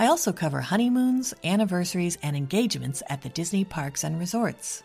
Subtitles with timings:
[0.00, 4.82] I also cover honeymoons, anniversaries, and engagements at the Disney parks and resorts.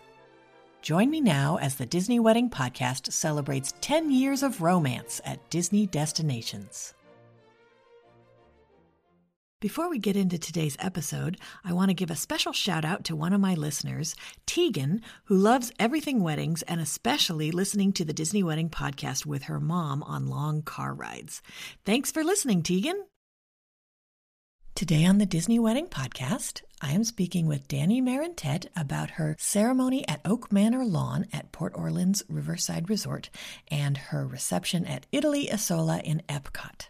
[0.82, 5.88] Join me now as the Disney Wedding Podcast celebrates 10 years of romance at Disney
[5.88, 6.94] destinations.
[9.62, 13.16] Before we get into today's episode, I want to give a special shout out to
[13.16, 18.44] one of my listeners, Tegan, who loves everything weddings and especially listening to the Disney
[18.44, 21.42] Wedding Podcast with her mom on long car rides.
[21.86, 23.06] Thanks for listening, Tegan.
[24.76, 30.06] Today on the Disney Wedding Podcast, I am speaking with Danny Marentet about her ceremony
[30.06, 33.30] at Oak Manor Lawn at Port Orleans Riverside Resort
[33.70, 36.90] and her reception at Italy Isola in Epcot.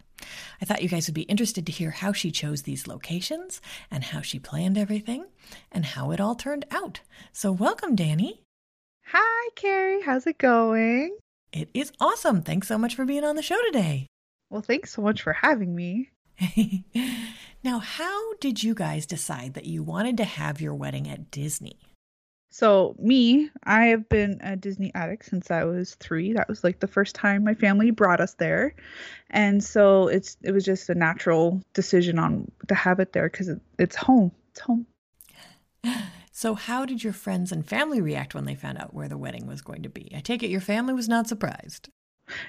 [0.59, 4.03] I thought you guys would be interested to hear how she chose these locations and
[4.03, 5.27] how she planned everything
[5.71, 7.01] and how it all turned out.
[7.33, 8.41] So, welcome, Danny.
[9.09, 10.01] Hi, Carrie.
[10.01, 11.15] How's it going?
[11.51, 12.41] It is awesome.
[12.41, 14.07] Thanks so much for being on the show today.
[14.49, 16.09] Well, thanks so much for having me.
[17.65, 21.79] now, how did you guys decide that you wanted to have your wedding at Disney?
[22.51, 26.33] So, me, I have been a Disney addict since I was 3.
[26.33, 28.75] That was like the first time my family brought us there.
[29.31, 33.49] And so it's it was just a natural decision on to have it there cuz
[33.49, 34.31] it, it's home.
[34.51, 34.85] It's home.
[36.31, 39.47] So, how did your friends and family react when they found out where the wedding
[39.47, 40.11] was going to be?
[40.13, 41.87] I take it your family was not surprised.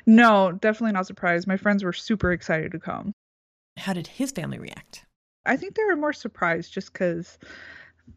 [0.05, 1.47] No, definitely not surprised.
[1.47, 3.13] My friends were super excited to come.
[3.77, 5.06] How did his family react?
[5.47, 7.39] I think they were more surprised just because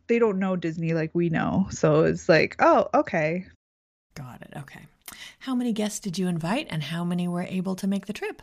[0.07, 1.67] they don't know Disney like we know.
[1.71, 3.45] So it's like, oh, okay.
[4.15, 4.53] Got it.
[4.57, 4.81] Okay.
[5.39, 8.41] How many guests did you invite and how many were able to make the trip?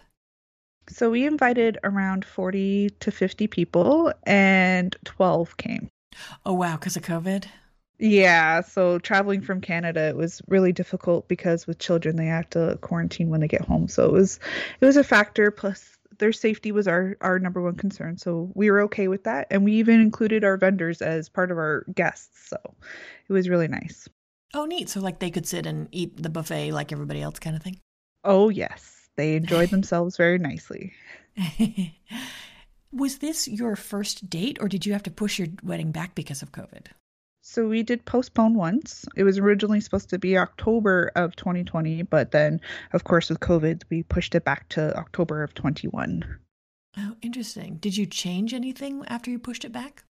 [0.89, 5.89] So we invited around 40 to 50 people and 12 came.
[6.45, 6.77] Oh, wow.
[6.77, 7.47] Because of COVID?
[7.99, 12.79] Yeah, so traveling from Canada it was really difficult because with children they have to
[12.83, 13.89] quarantine when they get home.
[13.89, 14.39] So it was
[14.81, 18.17] it was a factor plus their safety was our our number one concern.
[18.19, 21.59] So we were okay with that and we even included our vendors as part of
[21.59, 22.49] our guests.
[22.49, 22.57] So
[23.29, 24.09] it was really nice.
[24.55, 24.89] Oh, neat.
[24.89, 27.79] So, like, they could sit and eat the buffet like everybody else, kind of thing?
[28.25, 29.09] Oh, yes.
[29.17, 30.95] They enjoyed themselves very nicely.
[32.93, 36.43] Was this your first date, or did you have to push your wedding back because
[36.43, 36.87] of COVID?
[37.49, 39.07] So we did postpone once.
[39.15, 42.61] It was originally supposed to be October of 2020, but then,
[42.93, 46.25] of course, with COVID, we pushed it back to October of 21.
[46.99, 47.77] Oh, interesting.
[47.77, 50.03] Did you change anything after you pushed it back?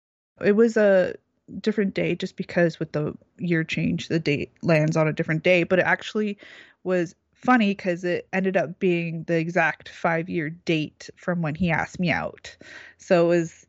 [0.43, 1.15] It was a
[1.59, 5.63] different day just because with the year change, the date lands on a different day,
[5.63, 6.37] but it actually
[6.85, 11.69] was funny because it ended up being the exact five year date from when he
[11.69, 12.55] asked me out.
[12.97, 13.67] So it was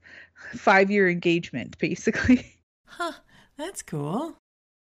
[0.55, 2.53] five year engagement, basically.
[2.87, 3.13] Huh,
[3.57, 4.37] that's cool.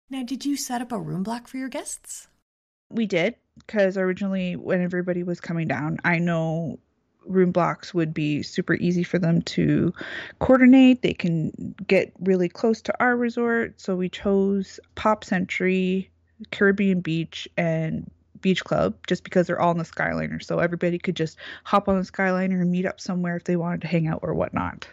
[0.08, 2.28] Now, did you set up a room block for your guests?
[2.90, 6.78] We did because originally, when everybody was coming down, I know
[7.26, 9.92] room blocks would be super easy for them to
[10.40, 11.02] coordinate.
[11.02, 13.80] They can get really close to our resort.
[13.80, 16.10] So we chose Pop Century,
[16.50, 18.10] Caribbean Beach, and
[18.40, 20.42] Beach Club just because they're all in the Skyliner.
[20.42, 23.82] So everybody could just hop on the Skyliner and meet up somewhere if they wanted
[23.82, 24.88] to hang out or whatnot.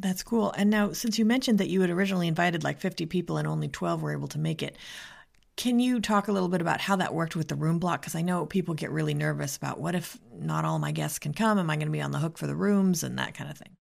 [0.00, 0.52] That's cool.
[0.52, 3.66] And now, since you mentioned that you had originally invited like 50 people and only
[3.66, 4.76] 12 were able to make it,
[5.56, 8.02] can you talk a little bit about how that worked with the room block?
[8.02, 11.34] Because I know people get really nervous about what if not all my guests can
[11.34, 11.58] come?
[11.58, 13.58] Am I going to be on the hook for the rooms and that kind of
[13.58, 13.74] thing?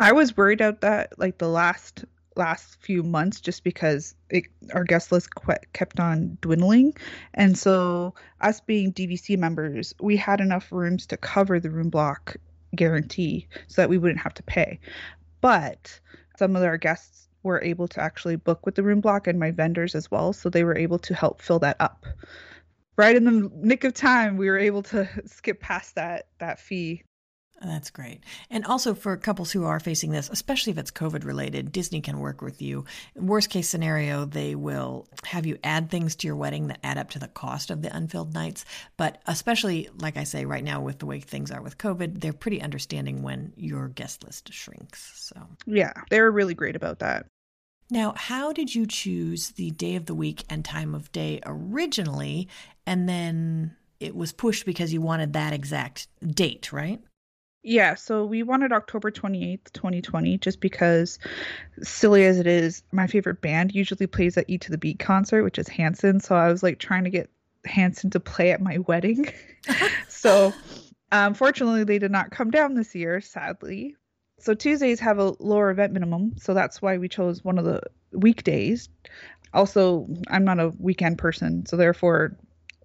[0.00, 2.04] I was worried about that like the last
[2.34, 5.28] last few months just because it, our guest list
[5.72, 6.94] kept on dwindling
[7.34, 12.36] and so us being dvc members we had enough rooms to cover the room block
[12.76, 14.78] guarantee so that we wouldn't have to pay
[15.40, 16.00] but
[16.36, 19.50] some of our guests were able to actually book with the room block and my
[19.50, 22.06] vendors as well so they were able to help fill that up.
[22.96, 27.02] Right in the nick of time we were able to skip past that that fee
[27.60, 28.20] That's great.
[28.50, 32.20] And also for couples who are facing this, especially if it's COVID related, Disney can
[32.20, 32.84] work with you.
[33.16, 37.10] Worst case scenario, they will have you add things to your wedding that add up
[37.10, 38.64] to the cost of the unfilled nights.
[38.96, 42.32] But especially, like I say, right now with the way things are with COVID, they're
[42.32, 45.12] pretty understanding when your guest list shrinks.
[45.16, 47.26] So, Yeah, they were really great about that.
[47.90, 52.46] now how did you choose the day of the week and time of day originally?
[52.86, 57.00] And then it was pushed because you wanted that exact date, right?
[57.62, 61.18] Yeah, so we wanted October 28th, 2020, just because,
[61.82, 65.42] silly as it is, my favorite band usually plays at Eat to the Beat concert,
[65.42, 66.20] which is Hanson.
[66.20, 67.30] So I was like trying to get
[67.64, 69.28] Hanson to play at my wedding.
[70.08, 70.52] so
[71.10, 73.96] um, unfortunately, they did not come down this year, sadly.
[74.38, 76.34] So Tuesdays have a lower event minimum.
[76.38, 77.80] So that's why we chose one of the
[78.12, 78.88] weekdays.
[79.52, 81.66] Also, I'm not a weekend person.
[81.66, 82.36] So therefore,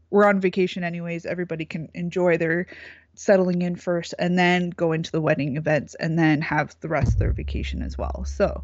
[0.10, 1.25] we're on vacation anyways.
[1.25, 2.68] Everybody can enjoy their
[3.15, 7.13] settling in first and then go into the wedding events and then have the rest
[7.13, 8.24] of their vacation as well.
[8.25, 8.63] So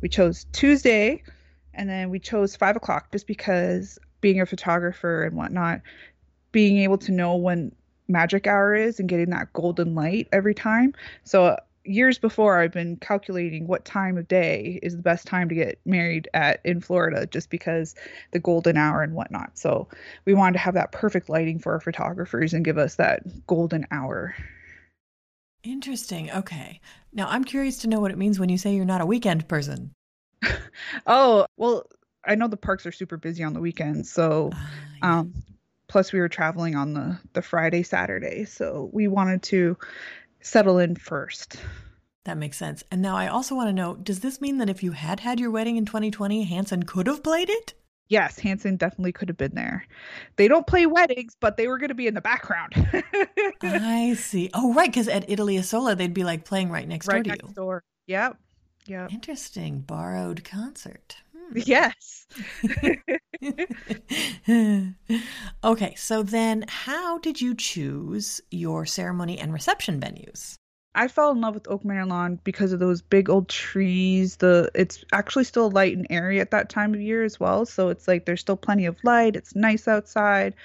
[0.00, 1.22] we chose Tuesday
[1.74, 5.80] and then we chose five o'clock just because being a photographer and whatnot,
[6.52, 7.74] being able to know when
[8.08, 10.94] magic hour is and getting that golden light every time.
[11.24, 11.56] So
[11.88, 15.80] years before I've been calculating what time of day is the best time to get
[15.84, 17.94] married at in Florida just because
[18.32, 19.58] the golden hour and whatnot.
[19.58, 19.88] So
[20.24, 23.86] we wanted to have that perfect lighting for our photographers and give us that golden
[23.90, 24.34] hour.
[25.64, 26.30] Interesting.
[26.30, 26.80] Okay.
[27.12, 29.48] Now I'm curious to know what it means when you say you're not a weekend
[29.48, 29.92] person.
[31.06, 31.84] Oh, well,
[32.24, 34.70] I know the parks are super busy on the weekends, so Ah,
[35.02, 35.18] yeah.
[35.18, 35.34] um
[35.88, 39.76] plus we were traveling on the the Friday, Saturday, so we wanted to
[40.40, 41.56] settle in first.
[42.24, 42.84] that makes sense.
[42.90, 45.40] And now I also want to know does this mean that if you had had
[45.40, 47.74] your wedding in 2020, Hanson could have played it?
[48.08, 49.86] Yes, Hanson definitely could have been there.
[50.36, 52.72] They don't play weddings, but they were going to be in the background.
[53.62, 54.48] I see.
[54.54, 54.88] Oh, right.
[54.88, 57.84] Because at Italy Isola, they'd be like playing right next right door to next door.
[58.06, 58.38] Yep.
[58.86, 59.12] Yep.
[59.12, 59.80] Interesting.
[59.80, 61.16] Borrowed concert.
[61.36, 61.58] Hmm.
[61.66, 62.26] Yes.
[65.64, 65.94] okay.
[65.96, 70.57] So then, how did you choose your ceremony and reception venues?
[70.98, 74.36] I fell in love with Oak Manor Lawn because of those big old trees.
[74.38, 77.88] The it's actually still light and airy at that time of year as well, so
[77.88, 79.36] it's like there's still plenty of light.
[79.36, 80.56] It's nice outside,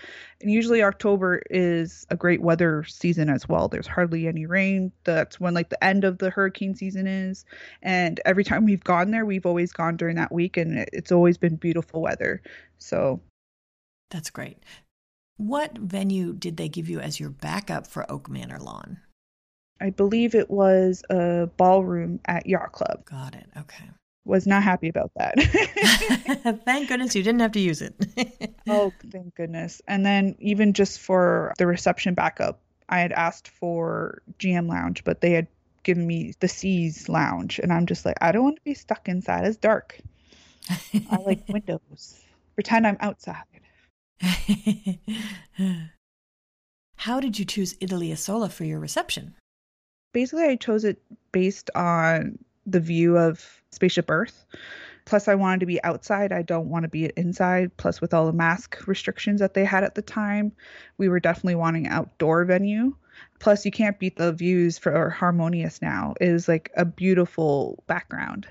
[0.41, 3.67] and usually October is a great weather season as well.
[3.67, 4.91] There's hardly any rain.
[5.03, 7.45] That's when like the end of the hurricane season is,
[7.83, 11.37] and every time we've gone there, we've always gone during that week, and it's always
[11.37, 12.41] been beautiful weather.
[12.79, 13.21] So
[14.09, 14.57] That's great.
[15.37, 18.99] What venue did they give you as your backup for Oak Manor Lawn?
[19.83, 23.03] I believe it was a ballroom at Yacht Club.
[23.03, 23.45] Got it.
[23.57, 23.83] Okay.
[24.23, 25.35] Was not happy about that.
[26.65, 27.93] Thank goodness you didn't have to use it.
[28.65, 29.81] Oh, thank goodness.
[29.89, 35.19] And then even just for the reception backup, I had asked for GM Lounge, but
[35.19, 35.47] they had
[35.83, 37.59] given me the Seas Lounge.
[37.59, 39.43] And I'm just like, I don't want to be stuck inside.
[39.45, 39.99] It's dark.
[41.11, 42.21] I like windows.
[42.55, 43.43] Pretend I'm outside.
[46.95, 49.35] How did you choose Italy Isola for your reception?
[50.13, 51.01] Basically, I chose it
[51.31, 54.45] based on the view of Spaceship Earth.
[55.05, 56.31] Plus, I wanted to be outside.
[56.31, 57.75] I don't want to be inside.
[57.75, 60.53] Plus, with all the mask restrictions that they had at the time,
[60.97, 62.95] we were definitely wanting outdoor venue.
[63.39, 66.13] Plus, you can't beat the views for Harmonious now.
[66.21, 68.47] It is like a beautiful background.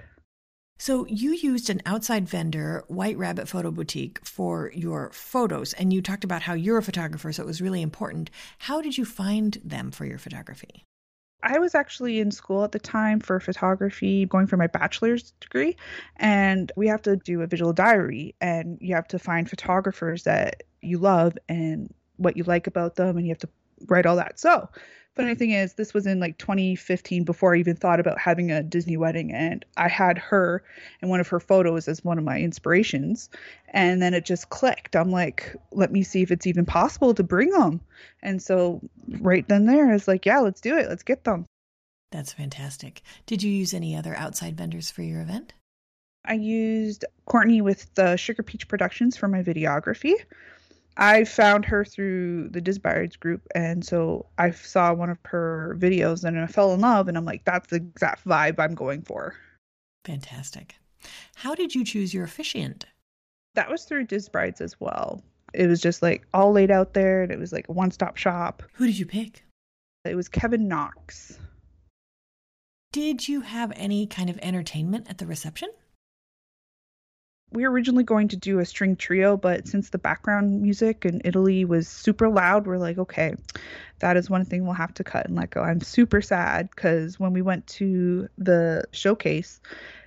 [0.79, 6.03] So you used an outside vendor, White Rabbit Photo Boutique, for your photos, and you
[6.03, 8.31] talked about how you're a photographer, so it was really important.
[8.59, 10.85] How did you find them for your photography?
[11.43, 15.77] I was actually in school at the time for photography, going for my bachelor's degree,
[16.17, 20.63] and we have to do a visual diary, and you have to find photographers that
[20.81, 23.49] you love and what you like about them, and you have to
[23.89, 24.39] write all that.
[24.39, 24.69] So,
[25.15, 28.63] funny thing is, this was in like 2015 before I even thought about having a
[28.63, 30.63] Disney wedding, and I had her
[31.01, 33.29] and one of her photos as one of my inspirations,
[33.69, 34.97] and then it just clicked.
[34.97, 37.81] I'm like, let me see if it's even possible to bring them,
[38.23, 38.81] and so
[39.21, 41.47] right then there, I was like, yeah, let's do it, let's get them.
[42.11, 43.03] That's fantastic.
[43.27, 45.55] Did you use any other outside vendors for your event?
[46.25, 50.15] I used Courtney with the Sugar Peach Productions for my videography.
[50.97, 56.25] I found her through the Disbrides group, and so I saw one of her videos
[56.25, 59.35] and I fell in love, and I'm like, that's the exact vibe I'm going for.
[60.05, 60.77] Fantastic.
[61.35, 62.85] How did you choose your officiant?
[63.55, 65.23] That was through Disbrides as well.
[65.55, 68.17] It was just like all laid out there, and it was like a one stop
[68.17, 68.63] shop.
[68.75, 69.45] Who did you pick?
[70.05, 71.39] It was Kevin Knox.
[72.93, 75.71] Did you have any kind of entertainment at the reception?
[77.53, 81.21] We were originally going to do a string trio, but since the background music in
[81.25, 83.35] Italy was super loud, we're like, okay,
[84.01, 85.63] that is one thing we'll have to cut and let go.
[85.63, 89.61] I'm super sad because when we went to the showcase,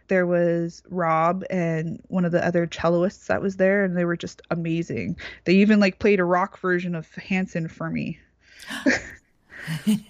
[0.07, 4.17] there was Rob and one of the other celloists that was there, and they were
[4.17, 5.17] just amazing.
[5.45, 8.19] They even like played a rock version of Hanson for me.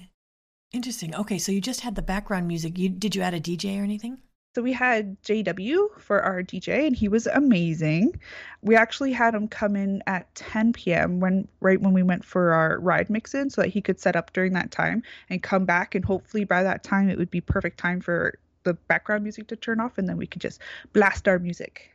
[0.74, 1.16] Interesting.
[1.16, 2.78] Okay, so you just had the background music.
[2.78, 4.18] You did you add a DJ or anything?
[4.56, 8.18] So we had JW for our DJ, and he was amazing.
[8.62, 11.20] We actually had him come in at 10 p.m.
[11.20, 14.16] when right when we went for our ride mix in, so that he could set
[14.16, 15.94] up during that time and come back.
[15.94, 19.58] And hopefully by that time, it would be perfect time for the background music to
[19.58, 20.62] turn off, and then we could just
[20.94, 21.92] blast our music.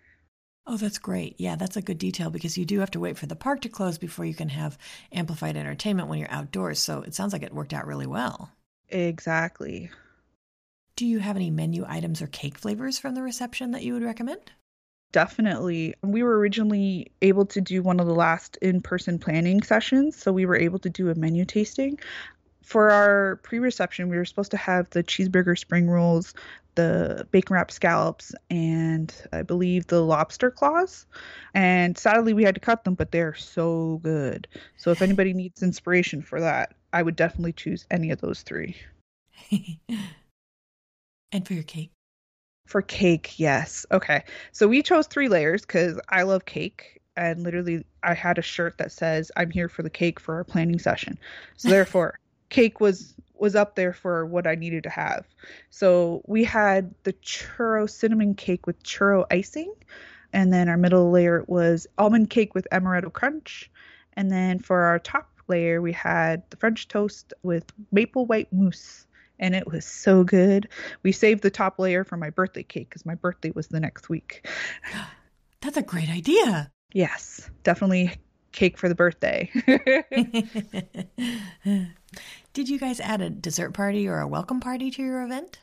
[0.66, 1.36] Oh, that's great.
[1.38, 3.70] Yeah, that's a good detail because you do have to wait for the park to
[3.70, 4.76] close before you can have
[5.12, 6.78] amplified entertainment when you're outdoors.
[6.78, 8.50] So it sounds like it worked out really well.
[8.90, 9.90] Exactly.
[11.00, 14.02] Do you have any menu items or cake flavors from the reception that you would
[14.02, 14.52] recommend?
[15.12, 15.94] Definitely.
[16.02, 20.30] We were originally able to do one of the last in person planning sessions, so
[20.30, 21.98] we were able to do a menu tasting.
[22.62, 26.34] For our pre reception, we were supposed to have the cheeseburger spring rolls,
[26.74, 31.06] the bacon wrapped scallops, and I believe the lobster claws.
[31.54, 34.46] And sadly, we had to cut them, but they're so good.
[34.76, 38.76] So if anybody needs inspiration for that, I would definitely choose any of those three.
[41.32, 41.90] and for your cake?
[42.66, 43.86] For cake, yes.
[43.90, 44.24] Okay.
[44.52, 47.00] So we chose three layers because I love cake.
[47.16, 50.44] And literally, I had a shirt that says, I'm here for the cake for our
[50.44, 51.18] planning session.
[51.56, 52.18] So therefore,
[52.48, 55.26] cake was was up there for what I needed to have.
[55.70, 59.72] So we had the churro cinnamon cake with churro icing.
[60.32, 63.70] And then our middle layer was almond cake with amaretto crunch.
[64.12, 69.06] And then for our top layer, we had the French toast with maple white mousse
[69.40, 70.68] and it was so good.
[71.02, 74.08] We saved the top layer for my birthday cake because my birthday was the next
[74.08, 74.46] week.
[75.60, 76.70] That's a great idea.
[76.92, 78.12] Yes, definitely
[78.52, 79.50] cake for the birthday.
[82.52, 85.58] Did you guys add a dessert party or a welcome party to your event?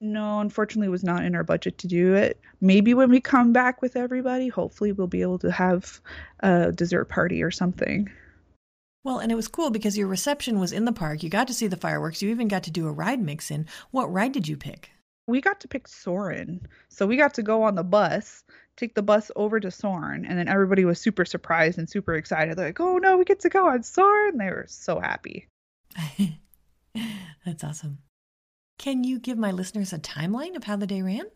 [0.00, 2.40] No, unfortunately, it was not in our budget to do it.
[2.60, 6.00] Maybe when we come back with everybody, hopefully, we'll be able to have
[6.40, 8.08] a dessert party or something.
[9.04, 11.22] Well, and it was cool because your reception was in the park.
[11.22, 12.20] You got to see the fireworks.
[12.20, 13.66] You even got to do a ride mix in.
[13.90, 14.90] What ride did you pick?
[15.26, 16.66] We got to pick Soarin'.
[16.88, 18.44] So we got to go on the bus,
[18.76, 22.56] take the bus over to Soarin', and then everybody was super surprised and super excited.
[22.56, 24.38] They're like, oh no, we get to go on Soarin'.
[24.38, 25.48] They were so happy.
[27.44, 27.98] That's awesome.
[28.78, 31.26] Can you give my listeners a timeline of how the day ran?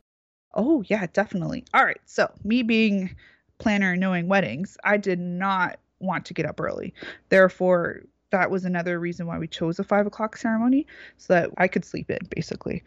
[0.54, 1.64] Oh, yeah, definitely.
[1.74, 2.00] All right.
[2.06, 3.16] So, me being
[3.58, 6.94] planner knowing weddings, I did not want to get up early.
[7.28, 10.86] Therefore, that was another reason why we chose a five o'clock ceremony
[11.18, 12.82] so that I could sleep in basically.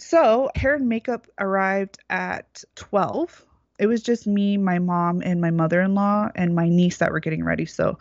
[0.00, 3.44] So, hair and makeup arrived at 12.
[3.78, 7.12] It was just me, my mom, and my mother in law, and my niece that
[7.12, 7.66] were getting ready.
[7.66, 7.98] So,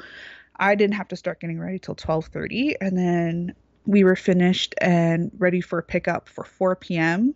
[0.60, 3.54] I didn't have to start getting ready till 12:30 and then
[3.86, 7.34] we were finished and ready for a pickup for 4 p.m.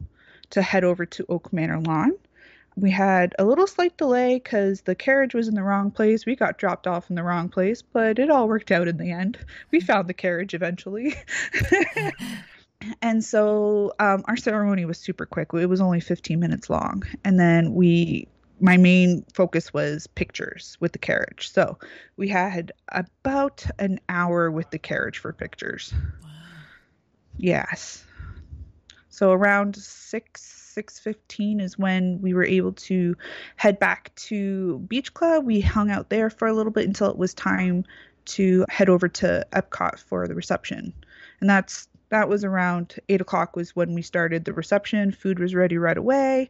[0.49, 2.11] to head over to Oak Manor Lawn
[2.75, 6.25] we had a little slight delay because the carriage was in the wrong place.
[6.25, 9.11] We got dropped off in the wrong place, but it all worked out in the
[9.11, 9.37] end.
[9.71, 9.87] We mm-hmm.
[9.87, 11.15] found the carriage eventually.
[13.01, 15.49] and so um, our ceremony was super quick.
[15.53, 17.03] It was only 15 minutes long.
[17.25, 18.27] And then we,
[18.61, 21.51] my main focus was pictures with the carriage.
[21.51, 21.77] So
[22.15, 25.93] we had about an hour with the carriage for pictures.
[26.23, 26.29] Wow.
[27.37, 28.05] Yes.
[29.09, 33.15] So around six 6:15 is when we were able to
[33.57, 35.45] head back to Beach Club.
[35.45, 37.83] We hung out there for a little bit until it was time
[38.23, 40.93] to head over to Epcot for the reception,
[41.39, 45.11] and that's that was around eight o'clock was when we started the reception.
[45.11, 46.49] Food was ready right away,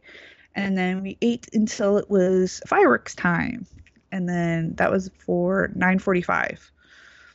[0.54, 3.66] and then we ate until it was fireworks time,
[4.10, 6.70] and then that was for 9:45.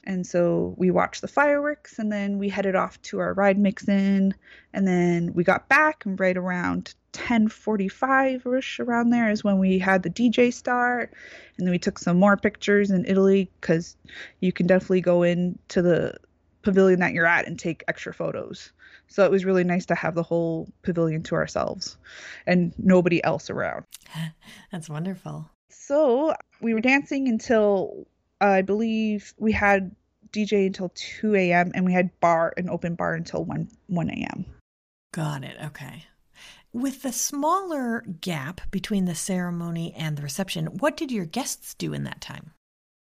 [0.08, 3.90] And so we watched the fireworks and then we headed off to our ride mix
[3.90, 4.34] in.
[4.74, 9.80] And then we got back and right around 1045 ish around there is when we
[9.80, 11.14] had the DJ start.
[11.58, 13.98] And then we took some more pictures in Italy because
[14.40, 16.14] you can definitely go into the
[16.62, 18.72] pavilion that you're at and take extra photos.
[19.10, 21.98] So it was really nice to have the whole pavilion to ourselves
[22.46, 23.84] and nobody else around.
[24.72, 25.50] That's wonderful.
[25.70, 28.08] So we were dancing until
[28.40, 29.96] I believe we had
[30.32, 31.72] DJ until 2 a.m.
[31.74, 34.46] and we had bar an open bar until 1 1 a.m.
[35.14, 35.58] Got it.
[35.66, 36.06] Okay.
[36.74, 41.94] With the smaller gap between the ceremony and the reception, what did your guests do
[41.94, 42.52] in that time?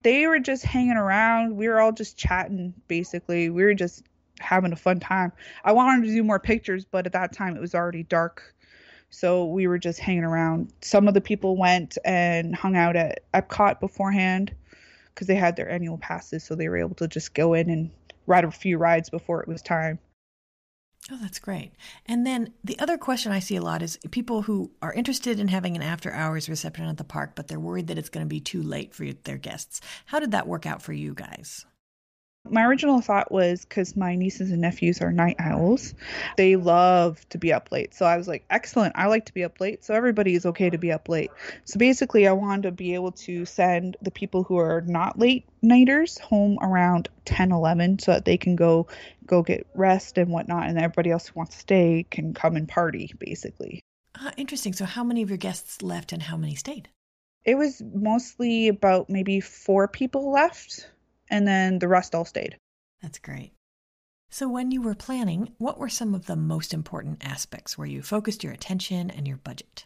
[0.04, 1.56] They were just hanging around.
[1.56, 3.50] We were all just chatting, basically.
[3.50, 4.04] We were just
[4.40, 5.32] having a fun time.
[5.64, 8.56] I wanted to do more pictures, but at that time it was already dark.
[9.10, 10.74] So we were just hanging around.
[10.82, 14.56] Some of the people went and hung out at Epcot beforehand
[15.14, 17.92] because they had their annual passes, so they were able to just go in and
[18.28, 20.00] ride a few rides before it was time.
[21.10, 21.72] Oh, that's great.
[22.06, 25.48] And then the other question I see a lot is people who are interested in
[25.48, 28.30] having an after hours reception at the park, but they're worried that it's going to
[28.30, 29.82] be too late for their guests.
[30.06, 31.66] How did that work out for you guys?
[32.50, 35.94] My original thought was because my nieces and nephews are night owls,
[36.38, 37.94] they love to be up late.
[37.94, 38.94] So I was like, excellent.
[38.98, 39.84] I like to be up late.
[39.84, 41.30] So everybody is okay to be up late.
[41.66, 45.46] So basically, I wanted to be able to send the people who are not late
[45.62, 48.88] nighters home around 10, 11 so that they can go
[49.26, 50.68] go get rest and whatnot.
[50.68, 53.82] And everybody else who wants to stay can come and party, basically.
[54.16, 54.74] Ah, interesting.
[54.74, 56.90] So, how many of your guests left and how many stayed?
[57.46, 60.88] It was mostly about maybe four people left
[61.32, 62.58] and then the rest all stayed.
[63.02, 63.54] That's great.
[64.30, 68.02] So, when you were planning, what were some of the most important aspects where you
[68.02, 69.86] focused your attention and your budget?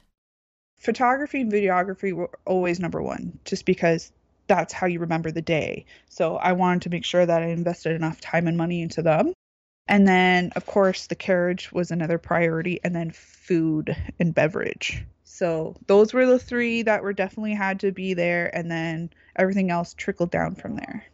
[0.77, 4.11] Photography and videography were always number one, just because
[4.47, 5.85] that's how you remember the day.
[6.09, 9.33] So, I wanted to make sure that I invested enough time and money into them.
[9.87, 15.03] And then, of course, the carriage was another priority, and then food and beverage.
[15.23, 19.71] So, those were the three that were definitely had to be there, and then everything
[19.71, 21.05] else trickled down from there.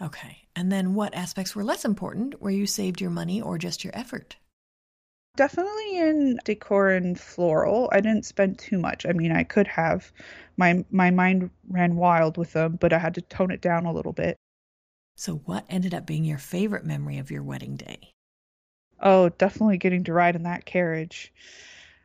[0.00, 0.46] Okay.
[0.54, 3.96] And then what aspects were less important where you saved your money or just your
[3.96, 4.36] effort?
[5.36, 7.90] Definitely in decor and floral.
[7.92, 9.04] I didn't spend too much.
[9.04, 10.12] I mean, I could have.
[10.56, 13.92] My my mind ran wild with them, but I had to tone it down a
[13.92, 14.36] little bit.
[15.14, 18.12] So, what ended up being your favorite memory of your wedding day?
[19.00, 21.32] Oh, definitely getting to ride in that carriage.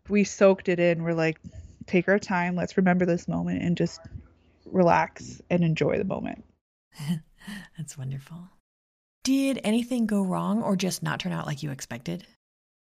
[0.10, 1.03] We soaked it in.
[1.03, 1.39] We're like,
[1.86, 2.55] take our time.
[2.55, 4.01] Let's remember this moment and just
[4.65, 6.43] relax and enjoy the moment.
[7.77, 8.50] That's wonderful.
[9.24, 12.25] Did anything go wrong or just not turn out like you expected?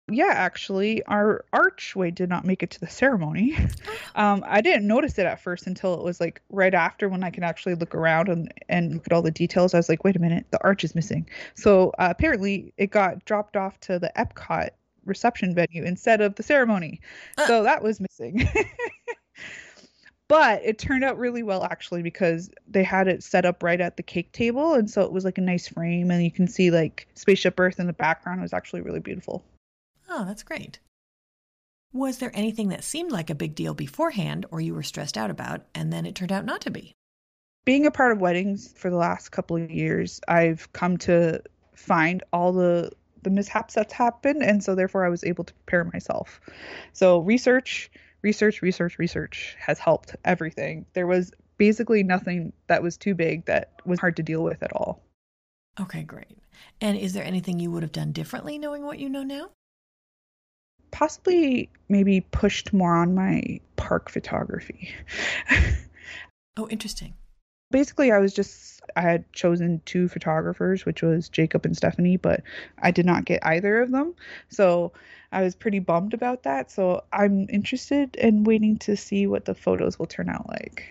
[0.09, 3.57] Yeah, actually, our archway did not make it to the ceremony.
[4.15, 7.31] Um, I didn't notice it at first until it was like right after when I
[7.31, 9.73] could actually look around and, and look at all the details.
[9.73, 11.27] I was like, wait a minute, the arch is missing.
[11.55, 14.69] So uh, apparently, it got dropped off to the Epcot
[15.07, 17.01] reception venue instead of the ceremony.
[17.39, 17.47] Uh.
[17.47, 18.47] So that was missing.
[20.33, 23.99] but it turned out really well actually because they had it set up right at
[23.99, 26.71] the cake table and so it was like a nice frame and you can see
[26.71, 29.45] like spaceship earth in the background it was actually really beautiful
[30.15, 30.79] Oh, that's great.
[31.95, 35.31] Was there anything that seemed like a big deal beforehand or you were stressed out
[35.31, 36.95] about and then it turned out not to be?
[37.65, 41.41] being a part of weddings for the last couple of years i've come to
[41.75, 42.91] find all the
[43.23, 46.41] the mishaps that's happened and so therefore i was able to prepare myself
[46.93, 47.91] so research
[48.23, 53.73] research research research has helped everything there was basically nothing that was too big that
[53.85, 55.03] was hard to deal with at all
[55.81, 56.37] Okay, great.
[56.83, 59.51] And is there anything you would have done differently knowing what you know now?
[60.91, 64.95] possibly maybe pushed more on my park photography
[66.59, 67.15] Oh, interesting.
[67.73, 72.43] Basically i was just i had chosen two photographers which was jacob and stephanie but
[72.79, 74.15] i did not get either of them
[74.49, 74.93] so
[75.33, 79.55] i was pretty bummed about that so i'm interested in waiting to see what the
[79.55, 80.85] photos will turn out like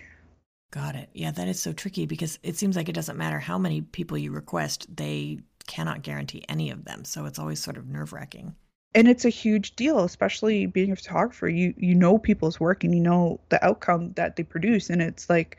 [0.72, 1.10] Got it.
[1.14, 4.18] Yeah, that is so tricky because it seems like it doesn't matter how many people
[4.18, 7.04] you request, they cannot guarantee any of them.
[7.04, 8.56] So it's always sort of nerve wracking.
[8.94, 12.94] and it's a huge deal especially being a photographer you you know people's work and
[12.94, 15.58] you know the outcome that they produce and it's like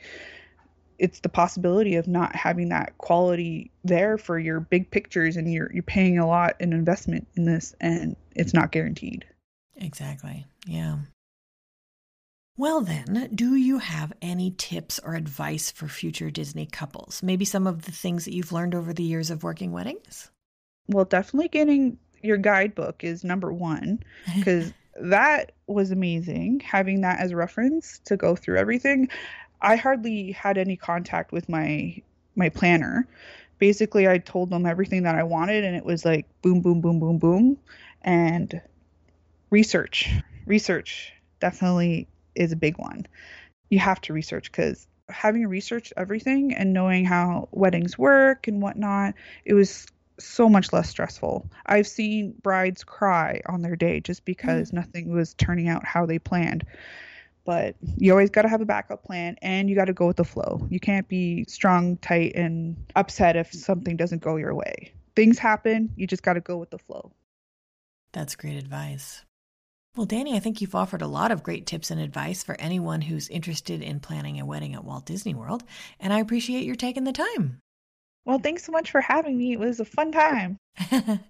[1.03, 5.71] it's the possibility of not having that quality there for your big pictures and you're
[5.73, 9.25] you're paying a lot in investment in this and it's not guaranteed
[9.75, 10.47] Exactly.
[10.67, 10.99] Yeah.
[12.57, 17.23] Well, then, do you have any tips or advice for future Disney couples?
[17.23, 20.31] Maybe some of the things that you've learned over the years of working weddings?
[20.89, 24.03] well definitely getting your guidebook is number one
[24.37, 29.09] because that was amazing having that as reference to go through everything
[29.63, 32.01] i hardly had any contact with my
[32.37, 33.07] my planner
[33.59, 36.99] basically i told them everything that i wanted and it was like boom boom boom
[37.01, 37.57] boom boom
[38.03, 38.61] and
[39.51, 40.11] research
[40.47, 43.07] research definitely is a big one
[43.71, 49.15] you have to research because having researched everything and knowing how weddings work and whatnot
[49.45, 49.87] it was
[50.19, 51.49] so much less stressful.
[51.67, 54.75] I've seen brides cry on their day just because mm.
[54.75, 56.65] nothing was turning out how they planned.
[57.45, 60.17] But you always got to have a backup plan and you got to go with
[60.17, 60.67] the flow.
[60.71, 64.93] You can't be strong, tight, and upset if something doesn't go your way.
[65.17, 67.13] Things happen, you just got to go with the flow.
[68.13, 69.25] That's great advice.
[69.95, 73.03] Well, Danny, I think you've offered a lot of great tips and advice for anyone
[73.03, 75.65] who's interested in planning a wedding at Walt Disney World,
[76.01, 77.59] and I appreciate your taking the time.
[78.25, 79.53] Well, thanks so much for having me.
[79.53, 80.57] It was a fun time.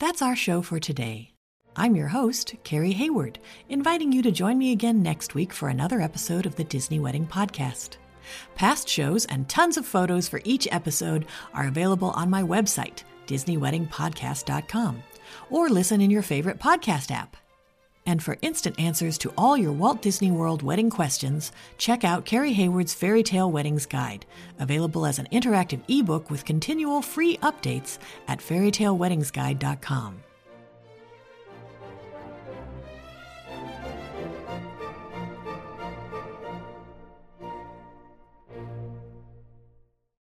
[0.00, 1.31] That's our show for today.
[1.74, 3.38] I'm your host, Carrie Hayward,
[3.70, 7.26] inviting you to join me again next week for another episode of the Disney Wedding
[7.26, 7.96] Podcast.
[8.54, 15.02] Past shows and tons of photos for each episode are available on my website, DisneyWeddingPodcast.com,
[15.48, 17.38] or listen in your favorite podcast app.
[18.04, 22.52] And for instant answers to all your Walt Disney World wedding questions, check out Carrie
[22.52, 24.26] Hayward's Fairy Tale Weddings Guide,
[24.58, 27.96] available as an interactive ebook with continual free updates
[28.28, 30.22] at fairytaleweddingsguide.com.